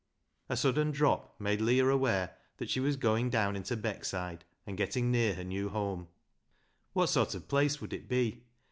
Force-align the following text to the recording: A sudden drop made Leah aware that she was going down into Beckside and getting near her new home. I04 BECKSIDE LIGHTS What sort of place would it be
A 0.49 0.57
sudden 0.57 0.89
drop 0.89 1.39
made 1.39 1.61
Leah 1.61 1.87
aware 1.89 2.35
that 2.57 2.71
she 2.71 2.79
was 2.79 2.95
going 2.95 3.29
down 3.29 3.55
into 3.55 3.77
Beckside 3.77 4.41
and 4.65 4.75
getting 4.75 5.11
near 5.11 5.35
her 5.35 5.43
new 5.43 5.69
home. 5.69 6.05
I04 6.05 6.05
BECKSIDE 6.05 6.11
LIGHTS 6.25 6.95
What 6.95 7.07
sort 7.09 7.35
of 7.35 7.47
place 7.47 7.81
would 7.81 7.93
it 7.93 8.09
be 8.09 8.43